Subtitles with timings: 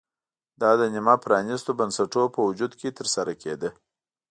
[0.61, 3.69] دا د نیمه پرانېستو بنسټونو په وجود کې ترسره کېده